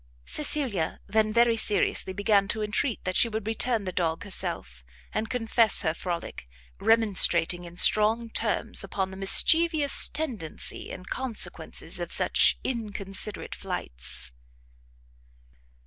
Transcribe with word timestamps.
Cecilia 0.25 0.99
then, 1.05 1.31
very 1.31 1.55
seriously 1.55 2.11
began 2.11 2.47
to 2.47 2.63
entreat 2.63 3.03
that 3.03 3.15
she 3.15 3.29
would 3.29 3.45
return 3.45 3.83
the 3.83 3.91
dog 3.91 4.23
herself, 4.23 4.83
and 5.13 5.29
confess 5.29 5.81
her 5.83 5.93
frolic, 5.93 6.49
remonstrating 6.79 7.65
in 7.65 7.77
strong 7.77 8.27
terms 8.31 8.83
upon 8.83 9.11
the 9.11 9.15
mischievous 9.17 10.09
tendency 10.09 10.91
and 10.91 11.05
consequences 11.07 11.99
of 11.99 12.11
such 12.11 12.57
inconsiderate 12.63 13.53
flights. 13.53 14.31